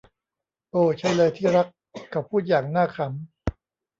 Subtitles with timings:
[0.71, 1.67] โอ้ ใช่เลยที่รัก
[2.09, 3.07] เขาพูดอย่างน่าขำ